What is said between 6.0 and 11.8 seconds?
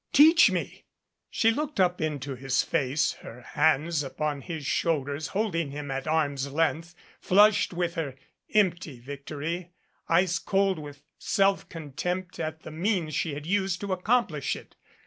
arm's length, flushed with her empty victory ice cold with self